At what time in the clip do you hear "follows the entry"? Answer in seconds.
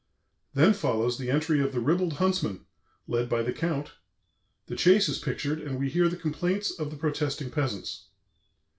0.73-1.59